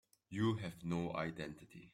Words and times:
You 0.29 0.55
have 0.55 0.83
no 0.83 1.13
identity. 1.13 1.89